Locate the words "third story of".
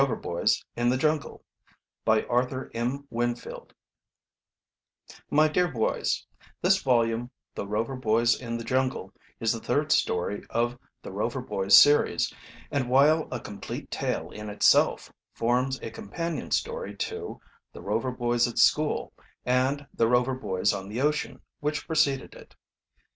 9.59-10.79